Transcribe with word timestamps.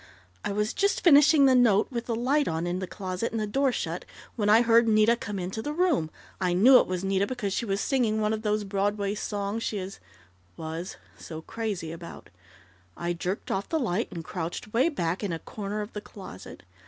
"I 0.43 0.51
was 0.51 0.73
just 0.73 1.01
finishing 1.03 1.45
the 1.45 1.53
note, 1.53 1.91
with 1.91 2.07
the 2.07 2.15
light 2.15 2.47
on 2.47 2.65
in 2.65 2.79
the 2.79 2.87
closet, 2.87 3.31
and 3.31 3.39
the 3.39 3.45
door 3.45 3.71
shut, 3.71 4.03
when 4.35 4.49
I 4.49 4.63
heard 4.63 4.87
Nita 4.87 5.15
come 5.15 5.37
into 5.37 5.61
the 5.61 5.73
room. 5.73 6.09
I 6.39 6.53
knew 6.53 6.79
it 6.79 6.87
was 6.87 7.03
Nita 7.03 7.27
because 7.27 7.53
she 7.53 7.65
was 7.65 7.79
singing 7.79 8.19
one 8.19 8.33
of 8.33 8.41
those 8.41 8.63
Broadway 8.63 9.13
songs 9.13 9.61
she 9.61 9.77
is 9.77 9.99
was 10.57 10.97
so 11.19 11.43
crazy 11.43 11.91
about. 11.91 12.31
I 12.97 13.13
jerked 13.13 13.51
off 13.51 13.69
the 13.69 13.77
light, 13.79 14.11
and 14.11 14.23
crouched 14.23 14.73
way 14.73 14.89
back 14.89 15.23
in 15.23 15.31
a 15.31 15.37
corner 15.37 15.81
of 15.81 15.93
the 15.93 16.01
closet. 16.01 16.63